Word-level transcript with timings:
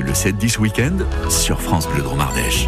Le 0.00 0.12
7-10 0.12 0.58
week-end 0.58 0.96
sur 1.28 1.60
France 1.60 1.86
Bleu 1.86 2.02
Dromardèche. 2.02 2.66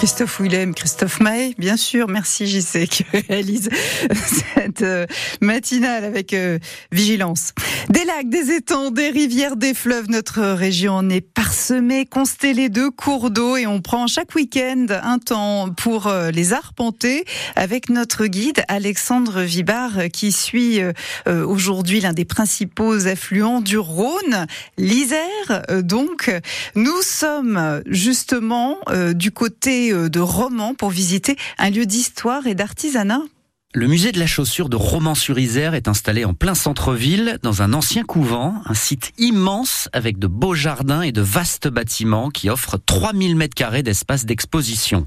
Christophe 0.00 0.40
Willem, 0.40 0.72
Christophe 0.74 1.20
Maé, 1.20 1.54
bien 1.58 1.76
sûr. 1.76 2.08
Merci 2.08 2.46
JC 2.46 2.88
qui 2.88 3.04
réalise 3.12 3.68
cette 4.54 4.80
euh, 4.80 5.04
matinale 5.42 6.04
avec 6.04 6.32
euh, 6.32 6.58
vigilance. 6.90 7.52
Des 7.90 8.06
lacs, 8.06 8.30
des 8.30 8.50
étangs, 8.50 8.90
des 8.90 9.10
rivières, 9.10 9.56
des 9.56 9.74
fleuves, 9.74 10.08
notre 10.08 10.40
région 10.40 10.94
en 10.94 11.10
est 11.10 11.20
parsemée, 11.20 12.06
constellée 12.06 12.70
de 12.70 12.88
cours 12.88 13.30
d'eau 13.30 13.58
et 13.58 13.66
on 13.66 13.82
prend 13.82 14.06
chaque 14.06 14.34
week-end 14.34 14.86
un 15.02 15.18
temps 15.18 15.68
pour 15.68 16.06
euh, 16.06 16.30
les 16.30 16.54
arpenter 16.54 17.26
avec 17.54 17.90
notre 17.90 18.24
guide 18.24 18.64
Alexandre 18.68 19.42
Vibard 19.42 20.08
qui 20.10 20.32
suit 20.32 20.80
aujourd'hui 21.26 22.00
l'un 22.00 22.12
des 22.12 22.24
principaux 22.24 23.06
affluents 23.06 23.60
du 23.60 23.76
Rhône, 23.76 24.46
l'Isère. 24.78 25.62
Donc, 25.82 26.30
nous 26.74 27.02
sommes 27.02 27.82
justement 27.86 28.78
du 29.14 29.30
côté 29.30 29.89
euh, 29.92 30.08
de 30.08 30.20
Romans 30.20 30.74
pour 30.74 30.90
visiter 30.90 31.36
un 31.58 31.70
lieu 31.70 31.86
d'histoire 31.86 32.46
et 32.46 32.54
d'artisanat. 32.54 33.22
Le 33.72 33.86
musée 33.86 34.10
de 34.10 34.18
la 34.18 34.26
chaussure 34.26 34.68
de 34.68 34.74
Romans-sur-Isère 34.74 35.74
est 35.74 35.86
installé 35.86 36.24
en 36.24 36.34
plein 36.34 36.56
centre-ville, 36.56 37.38
dans 37.44 37.62
un 37.62 37.72
ancien 37.72 38.02
couvent, 38.02 38.60
un 38.66 38.74
site 38.74 39.12
immense 39.16 39.88
avec 39.92 40.18
de 40.18 40.26
beaux 40.26 40.54
jardins 40.54 41.02
et 41.02 41.12
de 41.12 41.20
vastes 41.20 41.68
bâtiments 41.68 42.30
qui 42.30 42.50
offrent 42.50 42.78
3000 42.84 43.36
mètres 43.36 43.54
carrés 43.54 43.84
d'espace 43.84 44.26
d'exposition. 44.26 45.04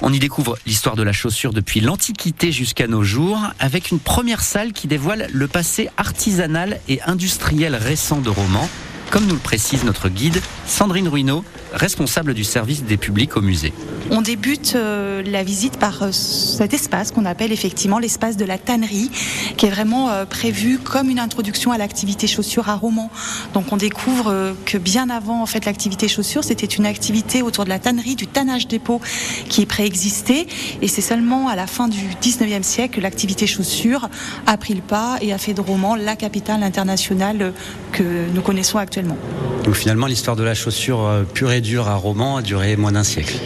On 0.00 0.12
y 0.12 0.20
découvre 0.20 0.56
l'histoire 0.64 0.94
de 0.94 1.02
la 1.02 1.12
chaussure 1.12 1.52
depuis 1.52 1.80
l'Antiquité 1.80 2.52
jusqu'à 2.52 2.86
nos 2.86 3.02
jours, 3.02 3.40
avec 3.58 3.90
une 3.90 3.98
première 3.98 4.44
salle 4.44 4.72
qui 4.72 4.86
dévoile 4.86 5.26
le 5.32 5.48
passé 5.48 5.90
artisanal 5.96 6.78
et 6.88 7.02
industriel 7.02 7.74
récent 7.74 8.20
de 8.20 8.30
Romans 8.30 8.68
comme 9.14 9.26
nous 9.26 9.34
le 9.34 9.40
précise 9.40 9.84
notre 9.84 10.08
guide 10.08 10.40
Sandrine 10.66 11.06
Ruineau, 11.06 11.44
responsable 11.74 12.34
du 12.34 12.44
service 12.44 12.84
des 12.84 12.96
publics 12.96 13.36
au 13.36 13.42
musée. 13.42 13.72
On 14.10 14.20
débute 14.20 14.74
euh, 14.76 15.22
la 15.24 15.42
visite 15.42 15.78
par 15.78 16.02
euh, 16.02 16.12
cet 16.12 16.74
espace 16.74 17.10
qu'on 17.10 17.24
appelle 17.24 17.52
effectivement 17.52 17.98
l'espace 17.98 18.36
de 18.36 18.44
la 18.44 18.58
tannerie, 18.58 19.10
qui 19.56 19.66
est 19.66 19.70
vraiment 19.70 20.10
euh, 20.10 20.24
prévu 20.26 20.78
comme 20.78 21.08
une 21.08 21.18
introduction 21.18 21.72
à 21.72 21.78
l'activité 21.78 22.26
chaussure 22.26 22.68
à 22.68 22.74
Romans. 22.74 23.10
Donc 23.54 23.72
on 23.72 23.76
découvre 23.76 24.54
que 24.66 24.76
bien 24.76 25.08
avant 25.08 25.42
en 25.42 25.46
fait 25.46 25.64
l'activité 25.64 26.06
chaussure, 26.06 26.44
c'était 26.44 26.66
une 26.66 26.86
activité 26.86 27.42
autour 27.42 27.64
de 27.64 27.70
la 27.70 27.78
tannerie, 27.78 28.14
du 28.14 28.26
tannage 28.26 28.68
dépôt 28.68 29.00
qui 29.48 29.64
préexistait, 29.66 30.46
et 30.82 30.88
c'est 30.88 31.00
seulement 31.00 31.48
à 31.48 31.56
la 31.56 31.66
fin 31.66 31.88
du 31.88 32.06
19e 32.22 32.62
siècle 32.62 32.96
que 32.96 33.00
l'activité 33.00 33.46
chaussure 33.46 34.08
a 34.46 34.56
pris 34.56 34.74
le 34.74 34.82
pas 34.82 35.16
et 35.22 35.32
a 35.32 35.38
fait 35.38 35.54
de 35.54 35.60
Romans 35.60 35.94
la 35.94 36.16
capitale 36.16 36.62
internationale 36.62 37.52
que 37.92 38.02
nous 38.32 38.42
connaissons 38.42 38.78
actuellement. 38.78 39.16
Donc 39.64 39.74
finalement, 39.74 40.06
l'histoire 40.06 40.36
de 40.36 40.42
la 40.42 40.54
chaussure 40.54 41.24
pure 41.32 41.52
et 41.52 41.62
dure 41.64 41.88
à 41.88 41.96
Romans 41.96 42.36
a 42.36 42.42
duré 42.42 42.76
moins 42.76 42.92
d'un 42.92 43.02
siècle. 43.02 43.36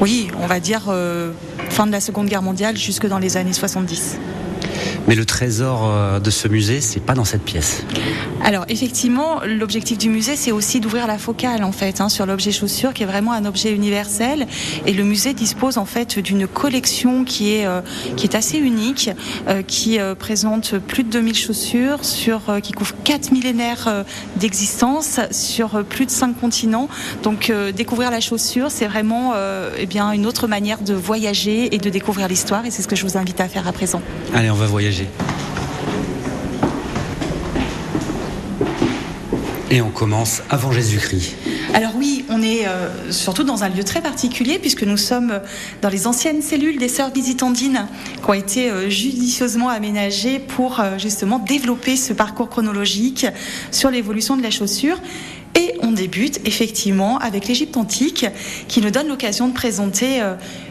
Oui, 0.00 0.28
on 0.40 0.46
va 0.46 0.58
dire 0.58 0.86
euh, 0.88 1.32
fin 1.68 1.86
de 1.86 1.92
la 1.92 2.00
Seconde 2.00 2.26
Guerre 2.26 2.42
mondiale 2.42 2.76
jusque 2.76 3.06
dans 3.06 3.18
les 3.18 3.36
années 3.36 3.52
70. 3.52 4.18
Mais 5.08 5.14
le 5.14 5.24
trésor 5.24 5.86
euh, 5.86 6.20
de 6.20 6.28
ce 6.28 6.48
musée, 6.48 6.82
c'est 6.82 7.00
pas 7.00 7.14
dans 7.14 7.24
cette 7.24 7.42
pièce. 7.42 7.82
Alors 8.44 8.66
effectivement, 8.68 9.40
l'objectif 9.42 9.96
du 9.96 10.10
musée, 10.10 10.36
c'est 10.36 10.52
aussi 10.52 10.80
d'ouvrir 10.80 11.06
la 11.06 11.16
focale 11.16 11.64
en 11.64 11.72
fait 11.72 12.02
hein, 12.02 12.10
sur 12.10 12.26
l'objet 12.26 12.52
chaussure, 12.52 12.92
qui 12.92 13.04
est 13.04 13.06
vraiment 13.06 13.32
un 13.32 13.46
objet 13.46 13.72
universel. 13.72 14.46
Et 14.84 14.92
le 14.92 15.04
musée 15.04 15.32
dispose 15.32 15.78
en 15.78 15.86
fait 15.86 16.18
d'une 16.18 16.46
collection 16.46 17.24
qui 17.24 17.54
est 17.54 17.64
euh, 17.64 17.80
qui 18.16 18.26
est 18.26 18.34
assez 18.34 18.58
unique, 18.58 19.10
euh, 19.48 19.62
qui 19.62 19.98
présente 20.18 20.76
plus 20.78 21.04
de 21.04 21.10
2000 21.10 21.34
chaussures 21.34 22.04
sur 22.04 22.60
qui 22.62 22.72
couvre 22.72 22.94
4 23.04 23.32
millénaires 23.32 24.04
d'existence 24.36 25.20
sur 25.30 25.84
plus 25.84 26.04
de 26.04 26.10
5 26.10 26.38
continents. 26.38 26.88
Donc 27.22 27.50
découvrir 27.74 28.10
la 28.10 28.20
chaussure, 28.20 28.70
c'est 28.70 28.86
vraiment 28.86 29.32
eh 29.78 29.86
bien 29.86 30.12
une 30.12 30.26
autre 30.26 30.46
manière 30.46 30.82
de 30.82 30.92
voyager 30.92 31.74
et 31.74 31.78
de 31.78 31.88
découvrir 31.90 32.28
l'histoire. 32.28 32.66
Et 32.66 32.70
c'est 32.70 32.82
ce 32.82 32.88
que 32.88 32.96
je 32.96 33.04
vous 33.04 33.16
invite 33.16 33.40
à 33.40 33.48
faire 33.48 33.66
à 33.66 33.72
présent. 33.72 34.02
Allez, 34.34 34.50
on 34.50 34.54
va 34.54 34.66
voyager. 34.66 34.97
Et 39.70 39.82
on 39.82 39.90
commence 39.90 40.42
avant 40.48 40.72
Jésus-Christ. 40.72 41.36
Alors 41.74 41.92
oui, 41.96 42.24
on 42.30 42.42
est 42.42 42.66
euh, 42.66 43.12
surtout 43.12 43.44
dans 43.44 43.64
un 43.64 43.68
lieu 43.68 43.84
très 43.84 44.00
particulier 44.00 44.58
puisque 44.58 44.82
nous 44.82 44.96
sommes 44.96 45.40
dans 45.82 45.90
les 45.90 46.06
anciennes 46.06 46.40
cellules 46.40 46.78
des 46.78 46.88
sœurs 46.88 47.10
visitandines 47.10 47.86
qui 48.22 48.30
ont 48.30 48.32
été 48.32 48.70
euh, 48.70 48.88
judicieusement 48.88 49.68
aménagées 49.68 50.38
pour 50.38 50.80
euh, 50.80 50.98
justement 50.98 51.38
développer 51.38 51.96
ce 51.96 52.14
parcours 52.14 52.48
chronologique 52.48 53.26
sur 53.70 53.90
l'évolution 53.90 54.38
de 54.38 54.42
la 54.42 54.50
chaussure. 54.50 54.98
Et 55.54 55.74
on 55.82 55.92
débute 55.92 56.40
effectivement 56.46 57.18
avec 57.18 57.46
l'Égypte 57.46 57.76
antique 57.76 58.26
qui 58.68 58.80
nous 58.80 58.90
donne 58.90 59.08
l'occasion 59.08 59.48
de 59.48 59.52
présenter 59.52 60.22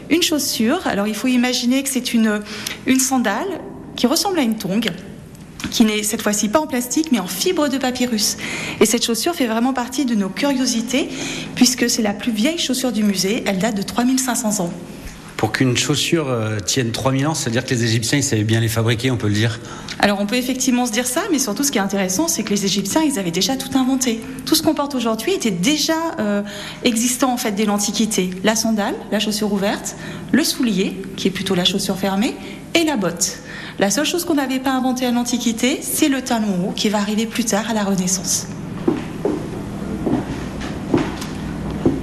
une 0.08 0.22
chaussure. 0.22 0.86
Alors 0.86 1.06
il 1.06 1.14
faut 1.14 1.26
imaginer 1.28 1.82
que 1.82 1.90
c'est 1.90 2.14
une, 2.14 2.40
une 2.86 2.98
sandale 2.98 3.60
qui 3.98 4.06
ressemble 4.06 4.38
à 4.38 4.42
une 4.42 4.56
tongue 4.56 4.90
qui 5.72 5.84
n'est 5.84 6.04
cette 6.04 6.22
fois-ci 6.22 6.48
pas 6.48 6.60
en 6.60 6.68
plastique 6.68 7.10
mais 7.10 7.18
en 7.18 7.26
fibre 7.26 7.68
de 7.68 7.78
papyrus. 7.78 8.36
Et 8.80 8.86
cette 8.86 9.04
chaussure 9.04 9.34
fait 9.34 9.46
vraiment 9.46 9.74
partie 9.74 10.04
de 10.04 10.14
nos 10.14 10.28
curiosités 10.28 11.08
puisque 11.56 11.90
c'est 11.90 12.02
la 12.02 12.14
plus 12.14 12.30
vieille 12.30 12.58
chaussure 12.58 12.92
du 12.92 13.02
musée, 13.02 13.42
elle 13.44 13.58
date 13.58 13.74
de 13.74 13.82
3500 13.82 14.64
ans. 14.64 14.72
Pour 15.38 15.52
qu'une 15.52 15.76
chaussure 15.76 16.28
euh, 16.28 16.58
tienne 16.58 16.90
3000 16.90 17.26
ans, 17.28 17.34
c'est-à-dire 17.34 17.64
que 17.64 17.70
les 17.70 17.84
Égyptiens 17.84 18.18
ils 18.18 18.24
savaient 18.24 18.44
bien 18.44 18.60
les 18.60 18.68
fabriquer, 18.68 19.10
on 19.10 19.16
peut 19.16 19.28
le 19.28 19.34
dire 19.34 19.58
alors 20.00 20.20
on 20.20 20.26
peut 20.26 20.36
effectivement 20.36 20.86
se 20.86 20.92
dire 20.92 21.06
ça, 21.06 21.22
mais 21.32 21.40
surtout 21.40 21.64
ce 21.64 21.72
qui 21.72 21.78
est 21.78 21.80
intéressant, 21.80 22.28
c'est 22.28 22.44
que 22.44 22.50
les 22.50 22.64
Égyptiens, 22.64 23.02
ils 23.02 23.18
avaient 23.18 23.32
déjà 23.32 23.56
tout 23.56 23.76
inventé. 23.76 24.20
Tout 24.46 24.54
ce 24.54 24.62
qu'on 24.62 24.74
porte 24.74 24.94
aujourd'hui 24.94 25.32
était 25.32 25.50
déjà 25.50 25.96
euh, 26.20 26.42
existant 26.84 27.32
en 27.32 27.36
fait 27.36 27.50
dès 27.50 27.64
l'Antiquité. 27.64 28.30
La 28.44 28.54
sandale, 28.54 28.94
la 29.10 29.18
chaussure 29.18 29.52
ouverte, 29.52 29.96
le 30.30 30.44
soulier, 30.44 31.02
qui 31.16 31.26
est 31.26 31.32
plutôt 31.32 31.56
la 31.56 31.64
chaussure 31.64 31.98
fermée, 31.98 32.36
et 32.74 32.84
la 32.84 32.96
botte. 32.96 33.38
La 33.80 33.90
seule 33.90 34.06
chose 34.06 34.24
qu'on 34.24 34.34
n'avait 34.34 34.60
pas 34.60 34.72
inventée 34.72 35.06
à 35.06 35.10
l'Antiquité, 35.10 35.80
c'est 35.82 36.08
le 36.08 36.22
talon 36.22 36.68
haut 36.68 36.72
qui 36.72 36.90
va 36.90 36.98
arriver 36.98 37.26
plus 37.26 37.44
tard 37.44 37.68
à 37.68 37.74
la 37.74 37.82
Renaissance. 37.82 38.46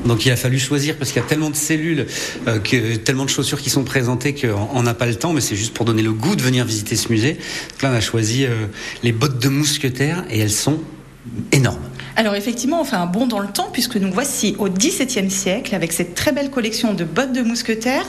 Donc 0.06 0.26
il 0.26 0.32
a 0.32 0.36
fallu 0.36 0.60
choisir 0.60 0.96
parce 0.98 1.12
qu'il 1.12 1.22
y 1.22 1.26
a 1.26 1.28
tellement 1.28 1.50
de 1.50 1.56
cellules, 1.56 2.06
euh, 2.48 2.60
que, 2.60 2.96
tellement 2.96 3.26
de 3.26 3.30
chaussures 3.30 3.60
qui 3.60 3.70
sont 3.70 3.84
présentées 3.84 4.36
qu'on 4.36 4.84
n'a 4.84 4.94
pas 4.94 5.08
le 5.08 5.16
temps, 5.16 5.34
mais 5.34 5.42
c'est 5.42 5.56
juste 5.56 5.74
pour 5.74 5.86
donner 5.86 6.04
le 6.04 6.14
goût 6.14 6.36
de 6.36 6.42
venir 6.42 6.66
visiter 6.66 6.96
ce 6.96 7.10
musée. 7.10 7.34
Donc 7.34 7.82
là 7.82 7.92
on 7.92 7.96
a 7.96 8.02
choisi 8.02 8.46
euh, 8.46 8.68
les 9.04 9.12
bottes 9.12 9.40
de 9.40 9.50
mousquetaire 9.50 10.24
et 10.30 10.40
elles 10.40 10.52
sont 10.52 10.80
énormes. 11.52 11.82
Alors 12.18 12.36
effectivement, 12.36 12.80
on 12.80 12.86
fait 12.86 12.96
un 12.96 13.08
bond 13.08 13.28
dans 13.28 13.40
le 13.40 13.48
temps 13.50 13.68
puisque 13.74 13.98
nous 13.98 14.10
voici 14.10 14.56
au 14.58 14.70
XVIIe 14.70 15.30
siècle 15.30 15.76
avec 15.76 15.92
cette 15.92 16.16
très 16.16 16.32
belle 16.32 16.50
collection 16.50 16.94
de 16.94 17.04
bottes 17.04 17.34
de 17.34 17.42
mousquetaires. 17.42 18.06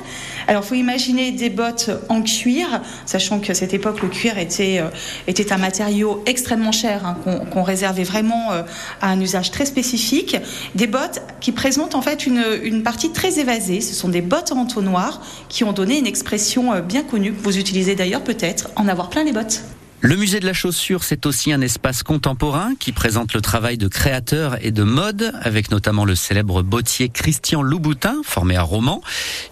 Alors 0.47 0.65
faut 0.65 0.77
imaginer 0.77 1.33
des 1.33 1.51
bottes 1.51 1.91
en 2.09 2.23
cuir, 2.23 2.83
sachant 3.05 3.41
qu'à 3.41 3.55
cette 3.55 3.75
époque 3.75 4.01
le 4.03 4.09
cuir 4.09 4.39
était, 4.39 4.79
euh, 4.79 4.91
était 5.27 5.53
un 5.53 5.59
matériau 5.59 6.23
extrêmement 6.27 6.71
cher 6.71 7.05
hein, 7.05 7.17
qu'on 7.51 7.63
réservait 7.65 8.05
vraiment 8.05 8.53
euh, 8.53 8.63
à 9.01 9.11
un 9.11 9.21
usage 9.21 9.51
très 9.51 9.67
spécifique. 9.67 10.37
Des 10.77 10.87
bottes 10.87 11.21
qui 11.41 11.51
présentent 11.51 11.97
en 11.97 12.03
fait 12.03 12.27
une, 12.27 12.45
une 12.63 12.85
partie 12.85 13.11
très 13.11 13.41
évasée. 13.41 13.81
Ce 13.81 13.93
sont 13.93 14.09
des 14.09 14.23
bottes 14.23 14.53
en 14.53 14.59
entonnoir 14.59 15.21
qui 15.49 15.65
ont 15.65 15.73
donné 15.73 15.99
une 15.99 16.07
expression 16.07 16.73
euh, 16.73 16.81
bien 16.81 17.03
connue 17.03 17.33
que 17.33 17.43
vous 17.43 17.59
utilisez 17.59 17.97
d'ailleurs 17.97 18.23
peut-être, 18.23 18.71
en 18.77 18.87
avoir 18.87 19.11
plein 19.11 19.25
les 19.25 19.33
bottes. 19.33 19.65
Le 20.01 20.15
musée 20.15 20.41
de 20.41 20.47
la 20.47 20.53
chaussure, 20.53 21.03
c'est 21.05 21.25
aussi 21.25 21.53
un 21.53 21.61
espace 21.63 22.03
contemporain 22.03 22.75
qui 22.79 22.93
présente 22.93 23.33
le 23.33 23.41
travail 23.41 23.79
de 23.79 23.89
créateurs 23.89 24.63
et 24.63 24.71
de 24.71 24.83
mode, 24.83 25.33
avec 25.41 25.71
notamment 25.71 26.05
le 26.05 26.15
célèbre 26.15 26.63
bottier 26.63 27.09
Christian 27.09 27.63
Louboutin, 27.63 28.21
formé 28.23 28.57
à 28.57 28.63
Romans. 28.63 29.01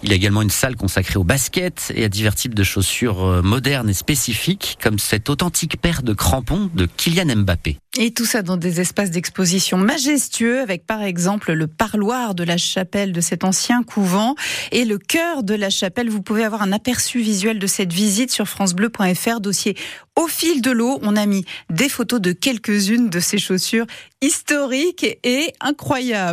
Il 0.03 0.11
y 0.11 0.13
a 0.13 0.17
également 0.17 0.43
une 0.43 0.51
salle 0.51 0.77
consacrée 0.77 1.19
au 1.19 1.25
basket 1.25 1.93
et 1.97 2.05
à 2.05 2.09
divers 2.09 2.35
types 2.35 2.55
de 2.55 2.63
chaussures 2.63 3.25
euh, 3.25 3.43
modernes 3.43 3.89
et 3.89 3.95
spécifiques, 3.95 4.79
comme 4.83 4.99
cette 4.99 5.31
authentique 5.31 5.81
paire 5.81 6.03
de 6.03 6.13
crampons 6.13 6.71
de 6.75 6.87
Kylian 6.87 7.37
Mbappé. 7.37 7.79
Et 7.97 8.11
tout 8.11 8.25
ça 8.25 8.43
dans 8.43 8.57
des 8.57 8.81
espaces 8.81 9.13
d'exposition 9.13 9.79
majestueux, 9.79 10.61
avec 10.61 10.85
par 10.85 11.01
exemple 11.03 11.53
le 11.53 11.69
parloir 11.69 12.35
de 12.35 12.43
la 12.43 12.57
chapelle 12.57 13.13
de 13.13 13.21
cet 13.21 13.45
ancien 13.45 13.85
couvent 13.85 14.35
et 14.73 14.85
le 14.85 14.99
cœur 14.99 15.45
de 15.45 15.55
la 15.55 15.71
chapelle. 15.71 16.11
Vous 16.11 16.21
pouvez 16.21 16.43
avoir 16.43 16.63
un 16.63 16.73
aperçu 16.73 17.21
visuel 17.21 17.61
de 17.61 17.69
cette 17.69 17.93
visite 17.93 18.33
sur 18.33 18.49
francebleu.fr, 18.49 19.39
dossier 19.39 19.77
au 20.17 20.27
fil 20.27 20.61
de 20.61 20.73
l'eau. 20.73 20.99
On 21.03 21.15
a 21.15 21.25
mis 21.25 21.45
des 21.71 21.89
photos 21.89 22.21
de 22.21 22.33
quelques-unes 22.33 23.11
de 23.11 23.21
ces 23.21 23.39
chaussures 23.39 23.87
historiques 24.21 25.07
et 25.23 25.53
incroyables. 25.61 26.33